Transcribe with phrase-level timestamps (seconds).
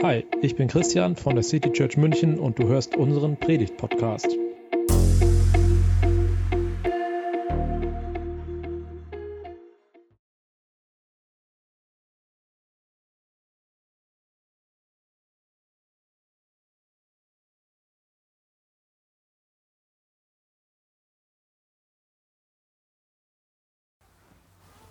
[0.00, 4.28] Hi, ich bin Christian von der City Church München und du hörst unseren Predigt-Podcast.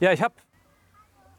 [0.02, 0.36] Ja, ich habe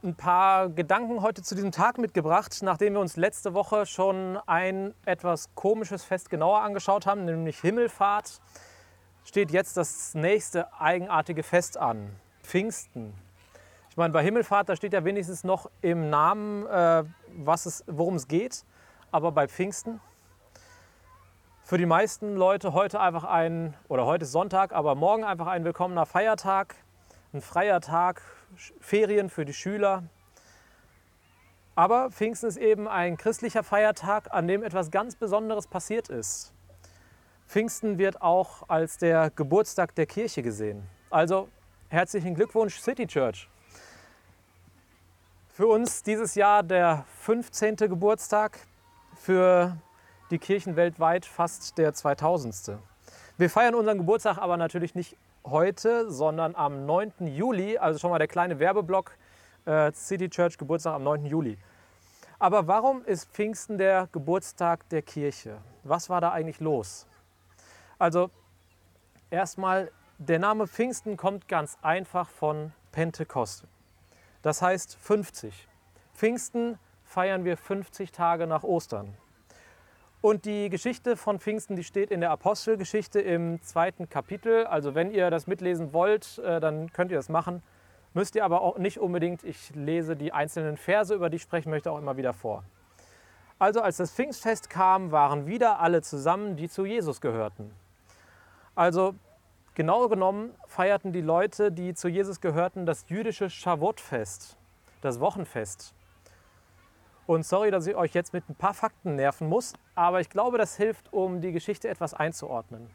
[0.05, 4.95] ein paar Gedanken heute zu diesem Tag mitgebracht, nachdem wir uns letzte Woche schon ein
[5.05, 8.41] etwas komisches Fest genauer angeschaut haben, nämlich Himmelfahrt,
[9.25, 13.13] steht jetzt das nächste eigenartige Fest an, Pfingsten.
[13.91, 17.03] Ich meine, bei Himmelfahrt, da steht ja wenigstens noch im Namen, äh,
[17.37, 18.65] was es, worum es geht,
[19.11, 20.01] aber bei Pfingsten,
[21.65, 25.65] für die meisten Leute heute einfach ein, oder heute ist Sonntag, aber morgen einfach ein
[25.65, 26.77] willkommener Feiertag,
[27.35, 28.23] ein freier Tag,
[28.81, 30.05] Ferien für die Schüler.
[31.75, 36.53] Aber Pfingsten ist eben ein christlicher Feiertag, an dem etwas ganz Besonderes passiert ist.
[37.47, 40.83] Pfingsten wird auch als der Geburtstag der Kirche gesehen.
[41.09, 41.49] Also
[41.89, 43.49] herzlichen Glückwunsch City Church.
[45.49, 47.77] Für uns dieses Jahr der 15.
[47.77, 48.59] Geburtstag,
[49.15, 49.77] für
[50.31, 52.79] die Kirchen weltweit fast der 2000.
[53.39, 55.17] Wir feiern unseren Geburtstag aber natürlich nicht
[55.51, 57.27] heute, sondern am 9.
[57.27, 59.17] Juli, also schon mal der kleine Werbeblock
[59.65, 61.27] äh, City Church Geburtstag am 9.
[61.27, 61.59] Juli.
[62.39, 65.59] Aber warum ist Pfingsten der Geburtstag der Kirche?
[65.83, 67.07] Was war da eigentlich los?
[67.99, 68.31] Also
[69.31, 73.67] erstmal, der Name Pfingsten kommt ganz einfach von Pentekoste.
[74.43, 75.69] Das heißt 50.
[76.15, 79.17] Pfingsten feiern wir 50 Tage nach Ostern.
[80.21, 84.67] Und die Geschichte von Pfingsten, die steht in der Apostelgeschichte im zweiten Kapitel.
[84.67, 87.63] Also wenn ihr das mitlesen wollt, äh, dann könnt ihr das machen.
[88.15, 89.45] Müsst ihr aber auch nicht unbedingt.
[89.45, 92.65] Ich lese die einzelnen Verse, über die ich sprechen möchte, auch immer wieder vor.
[93.61, 97.71] Also als das Pfingstfest kam, waren wieder alle zusammen, die zu Jesus gehörten.
[98.75, 99.15] Also
[99.75, 104.57] genau genommen feierten die Leute, die zu Jesus gehörten, das jüdische Shavuot-Fest,
[105.01, 105.95] das Wochenfest.
[107.29, 110.57] Und sorry, dass ich euch jetzt mit ein paar Fakten nerven muss, aber ich glaube,
[110.57, 112.89] das hilft, um die Geschichte etwas einzuordnen.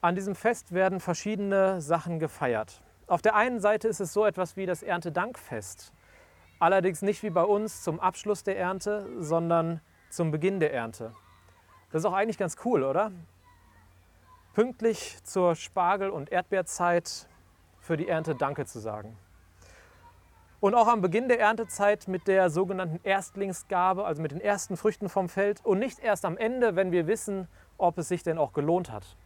[0.00, 2.80] An diesem Fest werden verschiedene Sachen gefeiert.
[3.08, 5.92] Auf der einen Seite ist es so etwas wie das Erntedankfest.
[6.60, 11.12] Allerdings nicht wie bei uns zum Abschluss der Ernte, sondern zum Beginn der Ernte.
[11.90, 13.10] Das ist auch eigentlich ganz cool, oder?
[14.54, 17.26] Pünktlich zur Spargel- und Erdbeerzeit
[17.80, 19.18] für die Ernte Danke zu sagen.
[20.60, 25.08] Und auch am Beginn der Erntezeit mit der sogenannten Erstlingsgabe, also mit den ersten Früchten
[25.08, 27.48] vom Feld und nicht erst am Ende, wenn wir wissen,
[27.78, 29.16] ob es sich denn auch gelohnt hat.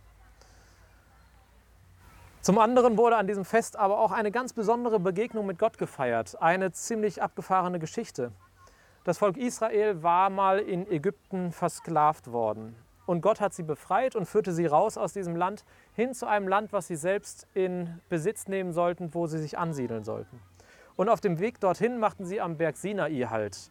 [2.41, 6.41] Zum anderen wurde an diesem Fest aber auch eine ganz besondere Begegnung mit Gott gefeiert,
[6.41, 8.31] eine ziemlich abgefahrene Geschichte.
[9.03, 12.77] Das Volk Israel war mal in Ägypten versklavt worden.
[13.07, 16.47] Und Gott hat sie befreit und führte sie raus aus diesem Land hin zu einem
[16.47, 20.41] Land, was sie selbst in Besitz nehmen sollten, wo sie sich ansiedeln sollten.
[20.97, 23.71] Und auf dem Weg dorthin machten sie am Berg Sinai Halt.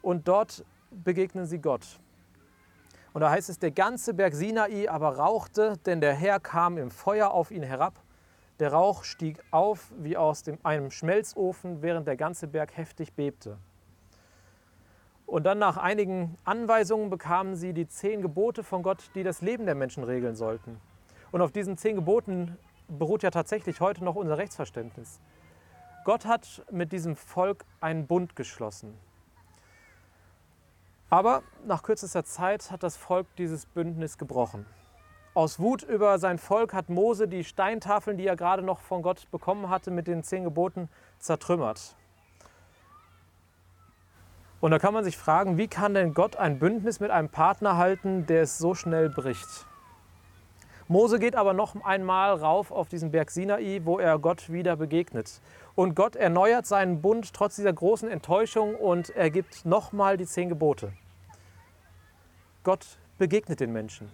[0.00, 2.00] Und dort begegnen sie Gott.
[3.12, 6.90] Und da heißt es, der ganze Berg Sinai aber rauchte, denn der Herr kam im
[6.90, 8.00] Feuer auf ihn herab.
[8.60, 13.58] Der Rauch stieg auf wie aus dem, einem Schmelzofen, während der ganze Berg heftig bebte.
[15.26, 19.66] Und dann nach einigen Anweisungen bekamen sie die zehn Gebote von Gott, die das Leben
[19.66, 20.80] der Menschen regeln sollten.
[21.30, 22.56] Und auf diesen zehn Geboten
[22.88, 25.20] beruht ja tatsächlich heute noch unser Rechtsverständnis.
[26.08, 28.98] Gott hat mit diesem Volk einen Bund geschlossen.
[31.10, 34.64] Aber nach kürzester Zeit hat das Volk dieses Bündnis gebrochen.
[35.34, 39.30] Aus Wut über sein Volk hat Mose die Steintafeln, die er gerade noch von Gott
[39.30, 41.94] bekommen hatte, mit den zehn Geboten zertrümmert.
[44.62, 47.76] Und da kann man sich fragen, wie kann denn Gott ein Bündnis mit einem Partner
[47.76, 49.67] halten, der es so schnell bricht?
[50.90, 55.42] Mose geht aber noch einmal rauf auf diesen Berg Sinai, wo er Gott wieder begegnet.
[55.74, 60.48] Und Gott erneuert seinen Bund trotz dieser großen Enttäuschung und er gibt nochmal die zehn
[60.48, 60.94] Gebote.
[62.64, 64.10] Gott begegnet den Menschen.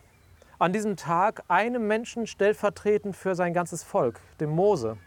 [0.59, 4.99] An diesem Tag einem Menschen stellvertretend für sein ganzes Volk, dem Mose.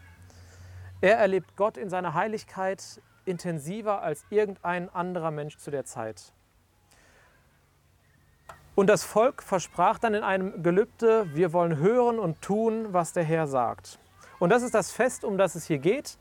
[1.01, 6.31] Er erlebt Gott in seiner Heiligkeit intensiver als irgendein anderer Mensch zu der Zeit.
[8.77, 13.23] Und das Volk versprach dann in einem Gelübde, wir wollen hören und tun, was der
[13.23, 13.97] Herr sagt.
[14.37, 16.19] Und das ist das Fest, um das es hier geht,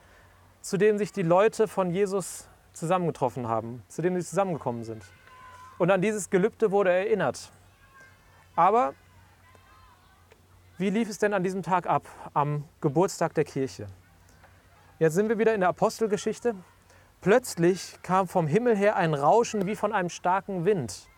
[0.63, 5.05] zu dem sich die Leute von Jesus zusammengetroffen haben, zu dem sie zusammengekommen sind.
[5.77, 7.53] Und an dieses Gelübde wurde erinnert.
[8.55, 8.95] Aber
[10.79, 13.87] wie lief es denn an diesem Tag ab, am Geburtstag der Kirche?
[14.99, 16.55] Jetzt sind wir wieder in der Apostelgeschichte.
[17.21, 21.11] Plötzlich kam vom Himmel her ein Rauschen wie von einem starken Wind.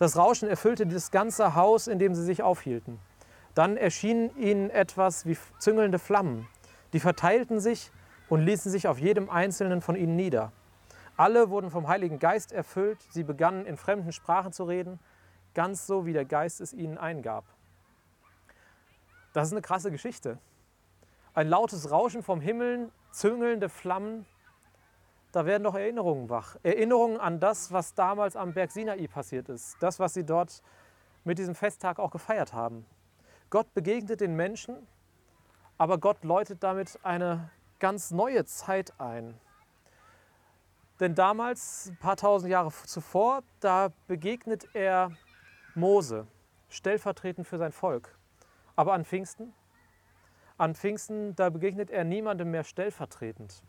[0.00, 2.98] Das Rauschen erfüllte das ganze Haus, in dem sie sich aufhielten.
[3.54, 6.48] Dann erschien ihnen etwas wie züngelnde Flammen.
[6.94, 7.92] Die verteilten sich
[8.30, 10.52] und ließen sich auf jedem einzelnen von ihnen nieder.
[11.18, 12.96] Alle wurden vom Heiligen Geist erfüllt.
[13.10, 14.98] Sie begannen in fremden Sprachen zu reden,
[15.52, 17.44] ganz so wie der Geist es ihnen eingab.
[19.34, 20.38] Das ist eine krasse Geschichte.
[21.34, 24.24] Ein lautes Rauschen vom Himmel, züngelnde Flammen,
[25.32, 26.56] da werden doch Erinnerungen wach.
[26.62, 29.76] Erinnerungen an das, was damals am Berg Sinai passiert ist.
[29.80, 30.62] Das, was sie dort
[31.24, 32.86] mit diesem Festtag auch gefeiert haben.
[33.50, 34.86] Gott begegnet den Menschen,
[35.78, 39.38] aber Gott läutet damit eine ganz neue Zeit ein.
[41.00, 45.12] Denn damals, ein paar tausend Jahre zuvor, da begegnet er
[45.74, 46.26] Mose,
[46.68, 48.18] stellvertretend für sein Volk.
[48.76, 49.54] Aber an Pfingsten,
[50.58, 53.62] an Pfingsten, da begegnet er niemandem mehr stellvertretend.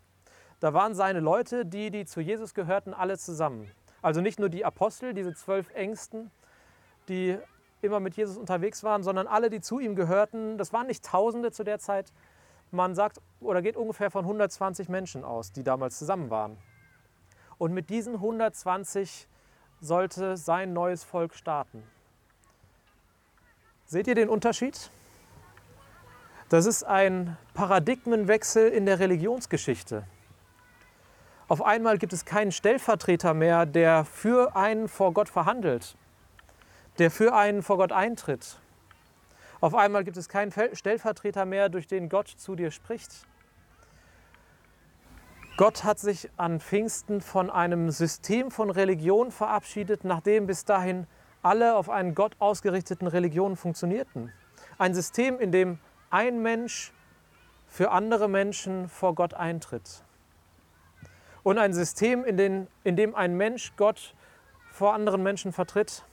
[0.62, 3.69] Da waren seine Leute, die, die zu Jesus gehörten, alle zusammen.
[4.04, 6.30] Also nicht nur die Apostel, diese zwölf Ängsten,
[7.10, 7.38] die
[7.81, 10.60] immer mit Jesus unterwegs waren, sondern alle, die zu ihm gehörten.
[10.60, 12.13] Das waren nicht Tausende zu der Zeit.
[12.69, 16.58] Man sagt oder geht ungefähr von 120 Menschen aus, die damals zusammen waren.
[17.58, 19.28] Und mit diesen 120
[19.81, 21.81] sollte sein neues Volk starten.
[23.88, 24.92] Seht ihr den Unterschied?
[26.50, 30.06] Das ist ein Paradigmenwechsel in der Religionsgeschichte.
[31.51, 35.98] Auf einmal gibt es keinen Stellvertreter mehr, der für einen vor Gott verhandelt,
[36.98, 38.57] der für einen vor Gott eintritt.
[39.59, 43.27] Auf einmal gibt es keinen Stellvertreter mehr, durch den Gott zu dir spricht.
[45.57, 51.06] Gott hat sich an Pfingsten von einem System von Religion verabschiedet, nachdem bis dahin
[51.42, 54.31] alle auf einen Gott ausgerichteten Religionen funktionierten.
[54.77, 55.80] Ein System, in dem
[56.12, 56.94] ein Mensch
[57.68, 60.06] für andere Menschen vor Gott eintritt
[61.44, 64.16] und ein System, in, den, in dem ein Mensch Gott
[64.72, 66.04] vor anderen Menschen vertritt.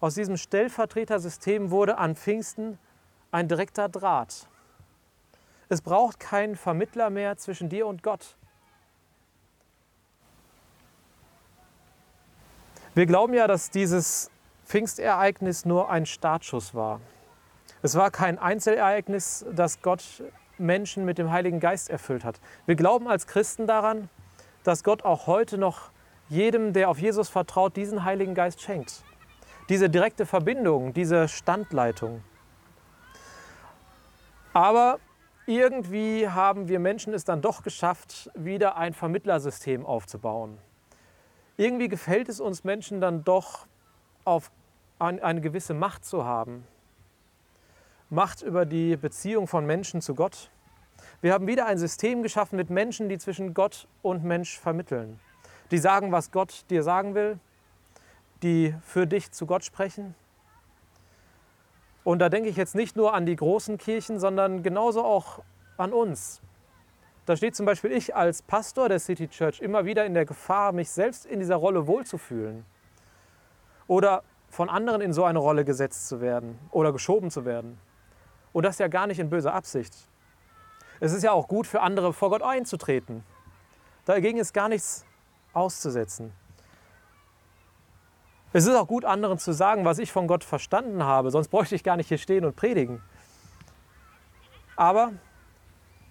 [0.00, 2.78] Aus diesem Stellvertretersystem wurde an Pfingsten
[3.30, 4.48] ein direkter Draht.
[5.68, 8.36] Es braucht keinen Vermittler mehr zwischen dir und Gott.
[12.94, 14.30] Wir glauben ja, dass dieses
[14.66, 17.00] Pfingstereignis nur ein Startschuss war.
[17.80, 20.22] Es war kein Einzelereignis, das Gott
[20.62, 22.40] Menschen mit dem Heiligen Geist erfüllt hat.
[22.66, 24.08] Wir glauben als Christen daran,
[24.64, 25.90] dass Gott auch heute noch
[26.28, 29.02] jedem, der auf Jesus vertraut, diesen Heiligen Geist schenkt.
[29.68, 32.22] Diese direkte Verbindung, diese Standleitung.
[34.52, 34.98] Aber
[35.46, 40.58] irgendwie haben wir Menschen es dann doch geschafft, wieder ein Vermittlersystem aufzubauen.
[41.56, 43.66] Irgendwie gefällt es uns Menschen dann doch,
[44.24, 44.52] auf
[44.98, 46.64] eine gewisse Macht zu haben,
[48.12, 50.50] Macht über die Beziehung von Menschen zu Gott.
[51.22, 55.18] Wir haben wieder ein System geschaffen mit Menschen, die zwischen Gott und Mensch vermitteln.
[55.70, 57.38] Die sagen, was Gott dir sagen will,
[58.42, 60.14] die für dich zu Gott sprechen.
[62.04, 65.38] Und da denke ich jetzt nicht nur an die großen Kirchen, sondern genauso auch
[65.78, 66.42] an uns.
[67.24, 70.72] Da steht zum Beispiel ich als Pastor der City Church immer wieder in der Gefahr,
[70.72, 72.66] mich selbst in dieser Rolle wohlzufühlen.
[73.86, 77.78] Oder von anderen in so eine Rolle gesetzt zu werden oder geschoben zu werden.
[78.52, 79.94] Und das ja gar nicht in böser Absicht.
[81.00, 83.24] Es ist ja auch gut für andere vor Gott einzutreten.
[84.04, 85.04] Dagegen ist gar nichts
[85.52, 86.32] auszusetzen.
[88.52, 91.74] Es ist auch gut, anderen zu sagen, was ich von Gott verstanden habe, sonst bräuchte
[91.74, 93.02] ich gar nicht hier stehen und predigen.
[94.76, 95.12] Aber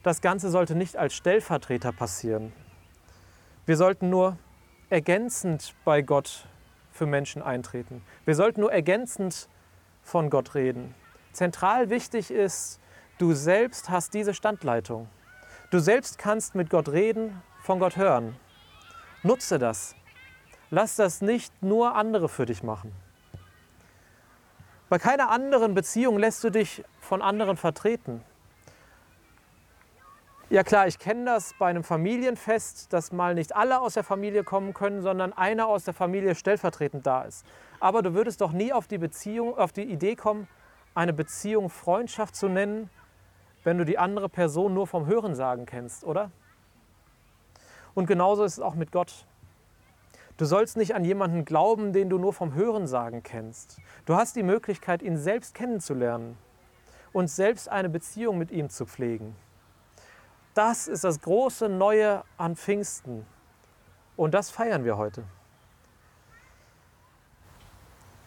[0.02, 2.52] das Ganze sollte nicht als Stellvertreter passieren.
[3.68, 4.38] Wir sollten nur
[4.90, 6.48] ergänzend bei Gott
[6.92, 8.04] für Menschen eintreten.
[8.26, 9.48] Wir sollten nur ergänzend
[10.02, 10.96] von Gott reden
[11.32, 12.80] zentral wichtig ist,
[13.18, 15.08] du selbst hast diese Standleitung.
[15.70, 18.36] Du selbst kannst mit Gott reden, von Gott hören.
[19.24, 19.96] Nutze das.
[20.70, 22.92] Lass das nicht nur andere für dich machen.
[24.90, 28.22] Bei keiner anderen Beziehung lässt du dich von anderen vertreten.
[30.50, 34.44] Ja klar, ich kenne das bei einem Familienfest, dass mal nicht alle aus der Familie
[34.44, 37.46] kommen können, sondern einer aus der Familie stellvertretend da ist.
[37.80, 40.50] Aber du würdest doch nie auf die Beziehung, auf die Idee kommen,
[40.94, 42.90] eine Beziehung Freundschaft zu nennen,
[43.64, 46.32] wenn du die andere Person nur vom Hörensagen kennst, oder?
[47.94, 49.26] Und genauso ist es auch mit Gott.
[50.38, 53.78] Du sollst nicht an jemanden glauben, den du nur vom Hörensagen kennst.
[54.06, 56.38] Du hast die Möglichkeit, ihn selbst kennenzulernen
[57.14, 59.36] und selbst eine Beziehung mit ihm zu pflegen.
[60.54, 63.26] Das ist das große Neue an Pfingsten.
[64.18, 65.24] Und das feiern wir heute.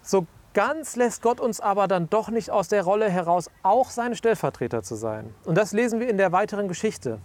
[0.03, 4.15] So Ganz lässt Gott uns aber dann doch nicht aus der Rolle heraus, auch seine
[4.15, 5.35] Stellvertreter zu sein.
[5.45, 7.21] Und das lesen wir in der weiteren Geschichte.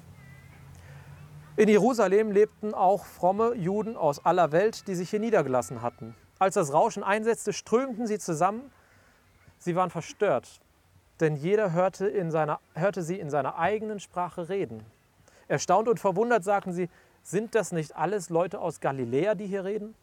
[1.55, 6.15] In Jerusalem lebten auch fromme Juden aus aller Welt, die sich hier niedergelassen hatten.
[6.39, 8.71] Als das Rauschen einsetzte, strömten sie zusammen.
[9.59, 10.59] Sie waren verstört,
[11.19, 14.83] denn jeder hörte, in seiner, hörte sie in seiner eigenen Sprache reden.
[15.48, 16.89] Erstaunt und verwundert sagten sie,
[17.21, 19.93] sind das nicht alles Leute aus Galiläa, die hier reden?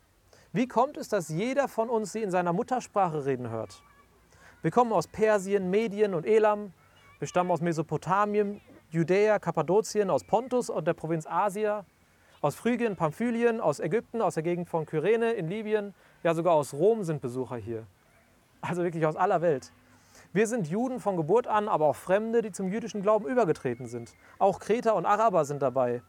[0.52, 3.82] Wie kommt es, dass jeder von uns sie in seiner Muttersprache reden hört?
[4.62, 6.72] Wir kommen aus Persien, Medien und Elam.
[7.18, 8.60] Wir stammen aus Mesopotamien,
[8.90, 11.84] Judäa, Kappadokien, aus Pontus und der Provinz Asia,
[12.40, 16.72] aus Phrygien, Pamphylien, aus Ägypten, aus der Gegend von Kyrene in Libyen, ja sogar aus
[16.72, 17.86] Rom sind Besucher hier.
[18.60, 19.72] Also wirklich aus aller Welt.
[20.32, 24.14] Wir sind Juden von Geburt an, aber auch Fremde, die zum jüdischen Glauben übergetreten sind.
[24.38, 26.02] Auch Kreter und Araber sind dabei.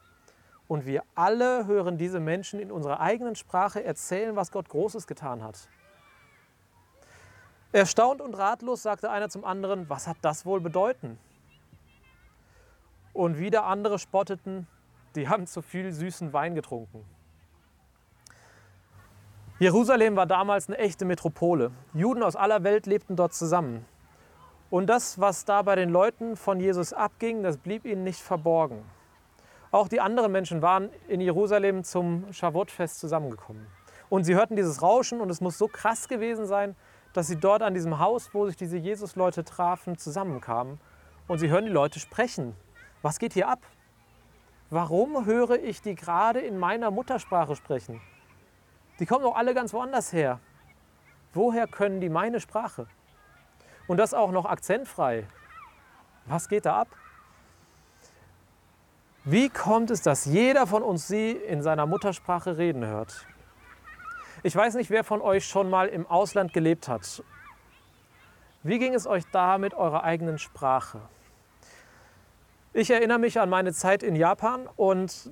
[0.68, 5.44] Und wir alle hören diese Menschen in unserer eigenen Sprache erzählen, was Gott Großes getan
[5.44, 5.70] hat.
[7.72, 11.18] Erstaunt und ratlos sagte einer zum anderen, was hat das wohl bedeuten?
[13.14, 14.68] Und wieder andere spotteten,
[15.16, 17.04] die haben zu viel süßen Wein getrunken.
[19.60, 21.72] Jerusalem war damals eine echte Metropole.
[21.94, 23.86] Juden aus aller Welt lebten dort zusammen.
[24.70, 28.84] Und das, was da bei den Leuten von Jesus abging, das blieb ihnen nicht verborgen.
[29.72, 33.68] Auch die anderen Menschen waren in Jerusalem zum Shavuot-Fest zusammengekommen.
[34.10, 36.76] Und sie hörten dieses Rauschen und es muss so krass gewesen sein,
[37.14, 40.80] dass sie dort an diesem Haus, wo sich diese Jesus-Leute trafen, zusammenkamen.
[41.28, 42.56] Und sie hören die Leute sprechen
[43.02, 43.60] was geht hier ab?
[44.70, 48.02] Warum höre ich die gerade in meiner Muttersprache sprechen?
[49.00, 50.40] Die kommen doch alle ganz woanders her.
[51.34, 52.88] Woher können die meine Sprache?
[53.88, 55.28] Und das auch noch akzentfrei.
[56.26, 56.90] Was geht da ab?
[59.30, 63.28] Wie kommt es, dass jeder von uns sie in seiner Muttersprache reden hört?
[64.42, 67.22] Ich weiß nicht, wer von euch schon mal im Ausland gelebt hat.
[68.64, 71.02] Wie ging es euch da mit eurer eigenen Sprache?
[72.72, 75.30] Ich erinnere mich an meine Zeit in Japan und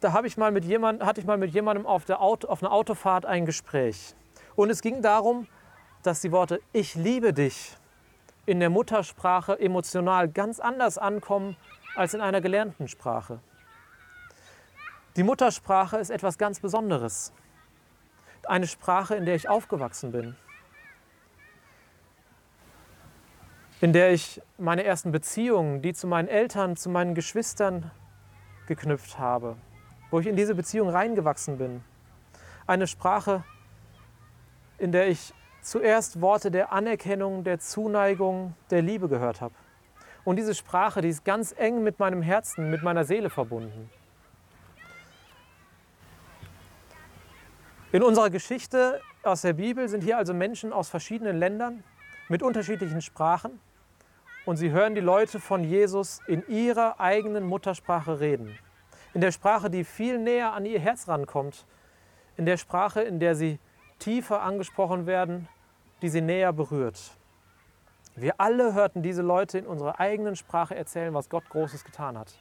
[0.00, 2.70] da ich mal mit jemand, hatte ich mal mit jemandem auf, der Auto, auf einer
[2.70, 4.14] Autofahrt ein Gespräch.
[4.56, 5.46] Und es ging darum,
[6.02, 7.78] dass die Worte Ich liebe dich
[8.44, 11.56] in der Muttersprache emotional ganz anders ankommen
[11.94, 13.40] als in einer gelernten Sprache.
[15.16, 17.32] Die Muttersprache ist etwas ganz Besonderes.
[18.46, 20.36] Eine Sprache, in der ich aufgewachsen bin.
[23.82, 27.90] in der ich meine ersten Beziehungen, die zu meinen Eltern, zu meinen Geschwistern
[28.68, 29.56] geknüpft habe,
[30.12, 31.82] wo ich in diese Beziehung reingewachsen bin.
[32.68, 33.42] Eine Sprache,
[34.78, 39.54] in der ich zuerst Worte der Anerkennung, der Zuneigung, der Liebe gehört habe.
[40.24, 43.90] Und diese Sprache, die ist ganz eng mit meinem Herzen, mit meiner Seele verbunden.
[47.90, 51.84] In unserer Geschichte aus der Bibel sind hier also Menschen aus verschiedenen Ländern
[52.28, 53.60] mit unterschiedlichen Sprachen
[54.46, 58.58] und sie hören die Leute von Jesus in ihrer eigenen Muttersprache reden.
[59.14, 61.66] In der Sprache, die viel näher an ihr Herz rankommt.
[62.36, 63.58] In der Sprache, in der sie
[63.98, 65.48] tiefer angesprochen werden,
[66.00, 66.98] die sie näher berührt.
[68.14, 72.38] Wir alle hörten diese Leute in unserer eigenen Sprache erzählen, was Gott Großes getan hat.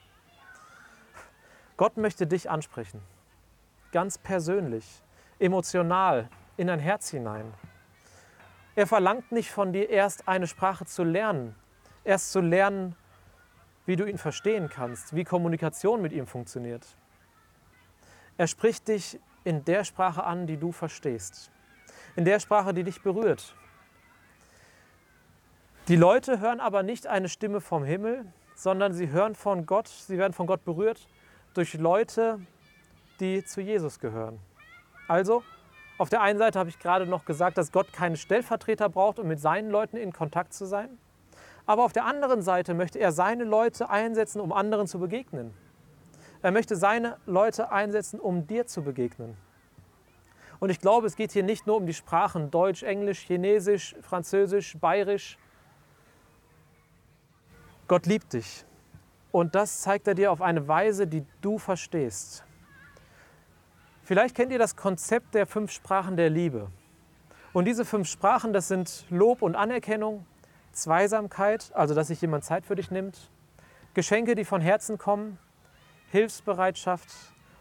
[1.77, 3.01] Gott möchte dich ansprechen,
[3.91, 5.01] ganz persönlich,
[5.39, 7.53] emotional, in dein Herz hinein.
[8.75, 11.55] Er verlangt nicht von dir erst eine Sprache zu lernen,
[12.03, 12.95] erst zu lernen,
[13.85, 16.85] wie du ihn verstehen kannst, wie Kommunikation mit ihm funktioniert.
[18.37, 21.51] Er spricht dich in der Sprache an, die du verstehst,
[22.15, 23.55] in der Sprache, die dich berührt.
[25.91, 28.23] Die Leute hören aber nicht eine Stimme vom Himmel,
[28.55, 31.05] sondern sie hören von Gott, sie werden von Gott berührt
[31.53, 32.39] durch Leute,
[33.19, 34.39] die zu Jesus gehören.
[35.09, 35.43] Also,
[35.97, 39.27] auf der einen Seite habe ich gerade noch gesagt, dass Gott keinen Stellvertreter braucht, um
[39.27, 40.97] mit seinen Leuten in Kontakt zu sein.
[41.65, 45.53] Aber auf der anderen Seite möchte er seine Leute einsetzen, um anderen zu begegnen.
[46.41, 49.35] Er möchte seine Leute einsetzen, um dir zu begegnen.
[50.61, 54.77] Und ich glaube, es geht hier nicht nur um die Sprachen Deutsch, Englisch, Chinesisch, Französisch,
[54.79, 55.37] Bayerisch.
[57.91, 58.63] Gott liebt dich.
[59.33, 62.45] Und das zeigt er dir auf eine Weise, die du verstehst.
[64.01, 66.71] Vielleicht kennt ihr das Konzept der fünf Sprachen der Liebe.
[67.51, 70.25] Und diese fünf Sprachen, das sind Lob und Anerkennung,
[70.71, 73.29] Zweisamkeit, also dass sich jemand Zeit für dich nimmt,
[73.93, 75.37] Geschenke, die von Herzen kommen,
[76.11, 77.09] Hilfsbereitschaft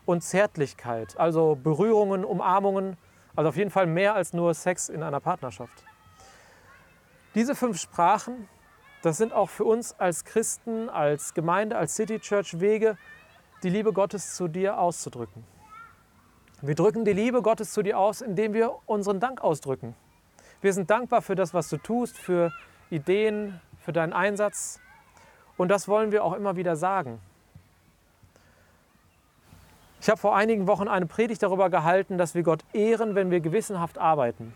[0.07, 2.97] und Zärtlichkeit, also Berührungen, Umarmungen,
[3.35, 5.83] also auf jeden Fall mehr als nur Sex in einer Partnerschaft.
[7.35, 8.49] Diese fünf Sprachen,
[9.03, 12.97] das sind auch für uns als Christen, als Gemeinde, als City Church Wege,
[13.63, 15.45] die Liebe Gottes zu dir auszudrücken.
[16.63, 19.95] Wir drücken die Liebe Gottes zu dir aus, indem wir unseren Dank ausdrücken.
[20.61, 22.53] Wir sind dankbar für das, was du tust, für
[22.91, 24.81] Ideen für deinen Einsatz.
[25.57, 27.21] Und das wollen wir auch immer wieder sagen.
[30.01, 33.41] Ich habe vor einigen Wochen eine Predigt darüber gehalten, dass wir Gott ehren, wenn wir
[33.41, 34.55] gewissenhaft arbeiten.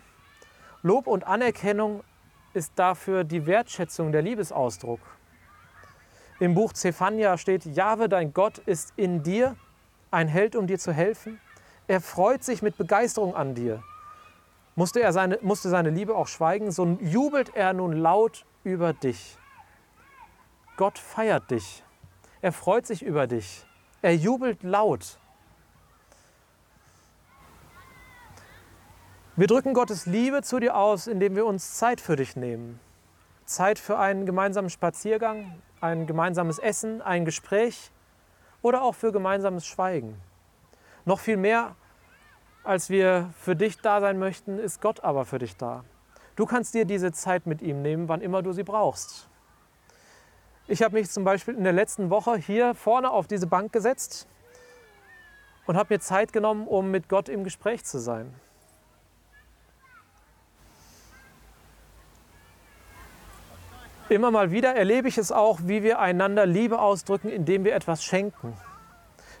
[0.81, 2.03] Lob und Anerkennung
[2.55, 4.99] ist dafür die Wertschätzung, der Liebesausdruck.
[6.39, 9.55] Im Buch Zephania steht, Jahwe, dein Gott, ist in dir,
[10.11, 11.39] ein Held, um dir zu helfen.
[11.87, 13.83] Er freut sich mit Begeisterung an dir.
[14.75, 19.37] Musste, er seine, musste seine Liebe auch schweigen, so jubelt er nun laut über dich.
[20.75, 21.83] Gott feiert dich.
[22.41, 23.65] Er freut sich über dich.
[24.01, 25.19] Er jubelt laut.
[29.37, 32.79] Wir drücken Gottes Liebe zu dir aus, indem wir uns Zeit für dich nehmen.
[33.43, 37.91] Zeit für einen gemeinsamen Spaziergang, ein gemeinsames Essen, ein Gespräch
[38.61, 40.21] oder auch für gemeinsames Schweigen.
[41.03, 41.75] Noch viel mehr,
[42.63, 45.83] als wir für dich da sein möchten, ist Gott aber für dich da.
[46.37, 49.27] Du kannst dir diese Zeit mit ihm nehmen, wann immer du sie brauchst.
[50.65, 54.29] Ich habe mich zum Beispiel in der letzten Woche hier vorne auf diese Bank gesetzt
[55.65, 58.33] und habe mir Zeit genommen, um mit Gott im Gespräch zu sein.
[64.07, 68.03] Immer mal wieder erlebe ich es auch, wie wir einander Liebe ausdrücken, indem wir etwas
[68.03, 68.53] schenken.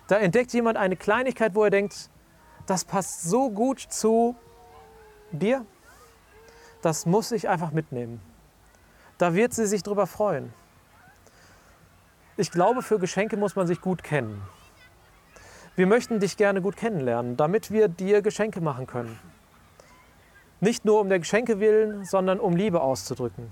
[0.07, 2.09] Da entdeckt jemand eine Kleinigkeit, wo er denkt,
[2.65, 4.35] das passt so gut zu
[5.31, 5.65] dir,
[6.81, 8.21] das muss ich einfach mitnehmen.
[9.19, 10.51] Da wird sie sich drüber freuen.
[12.35, 14.41] Ich glaube, für Geschenke muss man sich gut kennen.
[15.75, 19.19] Wir möchten dich gerne gut kennenlernen, damit wir dir Geschenke machen können.
[20.59, 23.51] Nicht nur um der Geschenke willen, sondern um Liebe auszudrücken.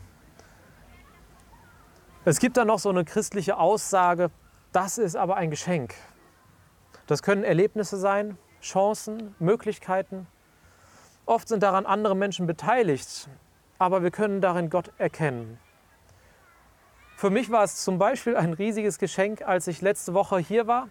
[2.25, 4.31] Es gibt dann noch so eine christliche Aussage,
[4.71, 5.93] das ist aber ein Geschenk.
[7.05, 10.25] Das können Erlebnisse sein, Chancen, Möglichkeiten.
[11.25, 13.27] Oft sind daran andere Menschen beteiligt,
[13.77, 15.59] aber wir können darin Gott erkennen.
[17.17, 20.87] Für mich war es zum Beispiel ein riesiges Geschenk, als ich letzte Woche hier war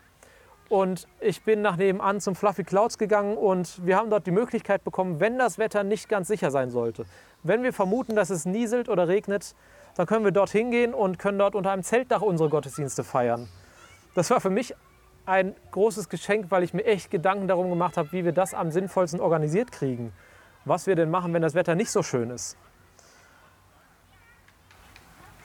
[0.68, 4.84] und ich bin nach nebenan zum Fluffy Clouds gegangen und wir haben dort die Möglichkeit
[4.84, 7.06] bekommen, wenn das Wetter nicht ganz sicher sein sollte,
[7.42, 9.54] wenn wir vermuten, dass es nieselt oder regnet,
[9.94, 13.48] dann können wir dort hingehen und können dort unter einem Zeltdach unsere Gottesdienste feiern.
[14.14, 14.74] Das war für mich
[15.26, 18.70] ein großes Geschenk, weil ich mir echt Gedanken darum gemacht habe, wie wir das am
[18.70, 20.12] sinnvollsten organisiert kriegen.
[20.64, 22.56] Was wir denn machen, wenn das Wetter nicht so schön ist.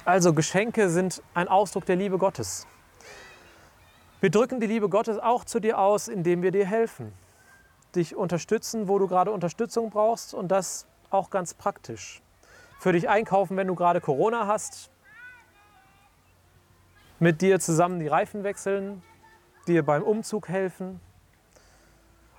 [0.06, 2.66] Also Geschenke sind ein Ausdruck der Liebe Gottes.
[4.22, 7.14] Wir drücken die Liebe Gottes auch zu dir aus, indem wir dir helfen.
[7.96, 12.22] Dich unterstützen, wo du gerade Unterstützung brauchst und das auch ganz praktisch
[12.80, 14.92] für dich einkaufen, wenn du gerade Corona hast,
[17.20, 19.02] mit dir zusammen die Reifen wechseln,
[19.68, 21.00] dir beim Umzug helfen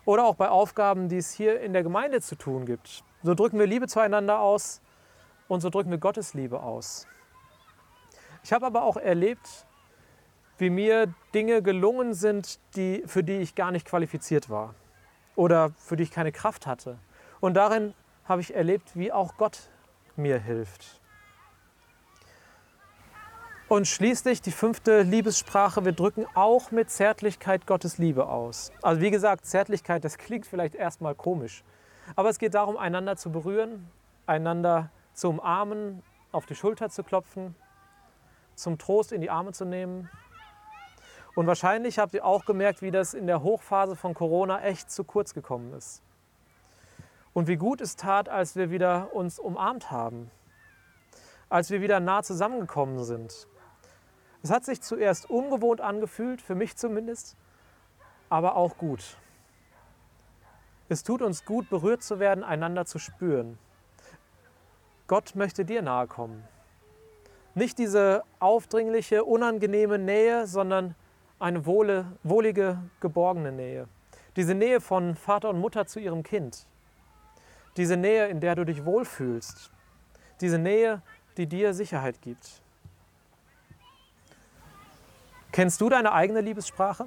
[0.05, 3.03] oder auch bei Aufgaben, die es hier in der Gemeinde zu tun gibt.
[3.23, 4.81] So drücken wir Liebe zueinander aus
[5.49, 7.07] und so drücken wir Gottes Liebe aus.
[8.45, 9.67] Ich habe aber auch erlebt,
[10.59, 14.75] wie mir Dinge gelungen sind, die, für die ich gar nicht qualifiziert war
[15.37, 16.99] oder für die ich keine Kraft hatte.
[17.41, 19.71] Und darin habe ich erlebt, wie auch Gott
[20.19, 21.01] mir hilft.
[23.69, 28.73] Und schließlich die fünfte Liebessprache, wir drücken auch mit Zärtlichkeit Gottes Liebe aus.
[28.81, 31.65] Also wie gesagt, Zärtlichkeit, das klingt vielleicht erstmal komisch,
[32.17, 33.91] aber es geht darum, einander zu berühren,
[34.27, 36.03] einander zu umarmen,
[36.33, 37.55] auf die Schulter zu klopfen,
[38.55, 40.09] zum Trost in die Arme zu nehmen.
[41.35, 45.05] Und wahrscheinlich habt ihr auch gemerkt, wie das in der Hochphase von Corona echt zu
[45.05, 46.03] kurz gekommen ist.
[47.39, 50.29] Und wie gut es tat, als wir wieder uns umarmt haben,
[51.49, 53.47] als wir wieder nah zusammengekommen sind.
[54.43, 57.37] Es hat sich zuerst ungewohnt angefühlt, für mich zumindest,
[58.29, 59.19] aber auch gut.
[60.89, 63.57] Es tut uns gut, berührt zu werden, einander zu spüren.
[65.07, 66.43] Gott möchte dir nahe kommen.
[67.55, 70.97] Nicht diese aufdringliche, unangenehme Nähe, sondern
[71.39, 73.87] eine wohle, wohlige, geborgene Nähe.
[74.35, 76.67] Diese Nähe von Vater und Mutter zu ihrem Kind.
[77.79, 79.71] Diese Nähe, in der du dich wohlfühlst.
[80.41, 81.01] Diese Nähe,
[81.37, 82.61] die dir Sicherheit gibt.
[85.53, 87.07] Kennst du deine eigene Liebessprache?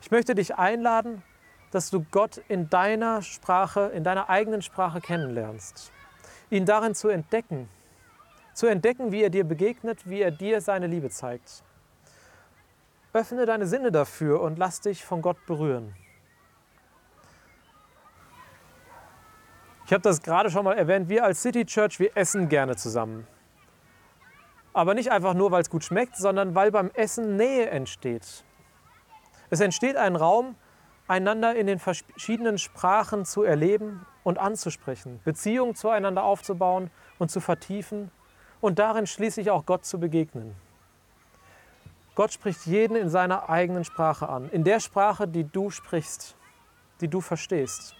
[0.00, 1.22] Ich möchte dich einladen,
[1.72, 5.90] dass du Gott in deiner Sprache, in deiner eigenen Sprache kennenlernst.
[6.50, 7.68] Ihn darin zu entdecken.
[8.54, 11.64] Zu entdecken, wie er dir begegnet, wie er dir seine Liebe zeigt.
[13.12, 15.94] Öffne deine Sinne dafür und lass dich von Gott berühren.
[19.90, 23.26] Ich habe das gerade schon mal erwähnt, wir als City Church, wir essen gerne zusammen.
[24.72, 28.44] Aber nicht einfach nur, weil es gut schmeckt, sondern weil beim Essen Nähe entsteht.
[29.50, 30.54] Es entsteht ein Raum,
[31.08, 38.12] einander in den verschiedenen Sprachen zu erleben und anzusprechen, Beziehungen zueinander aufzubauen und zu vertiefen
[38.60, 40.54] und darin schließlich auch Gott zu begegnen.
[42.14, 46.36] Gott spricht jeden in seiner eigenen Sprache an, in der Sprache, die du sprichst,
[47.00, 47.99] die du verstehst.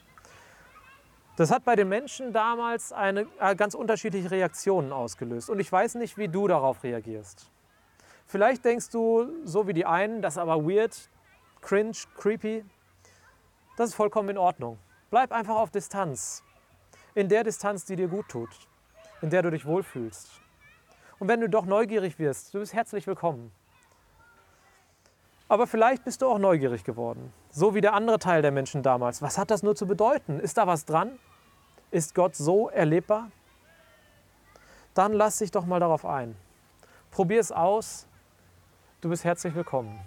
[1.36, 5.48] Das hat bei den Menschen damals eine, äh, ganz unterschiedliche Reaktionen ausgelöst.
[5.48, 7.50] Und ich weiß nicht, wie du darauf reagierst.
[8.26, 11.08] Vielleicht denkst du, so wie die einen, das ist aber weird,
[11.60, 12.64] cringe, creepy.
[13.76, 14.78] Das ist vollkommen in Ordnung.
[15.10, 16.44] Bleib einfach auf Distanz.
[17.14, 18.50] In der Distanz, die dir gut tut.
[19.20, 20.30] In der du dich wohlfühlst.
[21.18, 23.52] Und wenn du doch neugierig wirst, du bist herzlich willkommen.
[25.50, 27.32] Aber vielleicht bist du auch neugierig geworden.
[27.50, 29.20] So wie der andere Teil der Menschen damals.
[29.20, 30.38] Was hat das nur zu bedeuten?
[30.38, 31.18] Ist da was dran?
[31.90, 33.32] Ist Gott so erlebbar?
[34.94, 36.36] Dann lass dich doch mal darauf ein.
[37.10, 38.06] Probier es aus.
[39.00, 39.98] Du bist herzlich willkommen.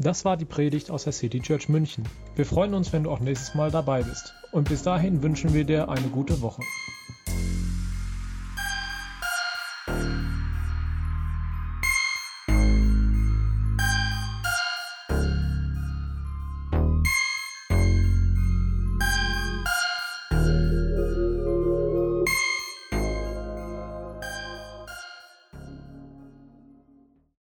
[0.00, 2.08] Das war die Predigt aus der City Church München.
[2.34, 4.34] Wir freuen uns, wenn du auch nächstes Mal dabei bist.
[4.50, 6.62] Und bis dahin wünschen wir dir eine gute Woche.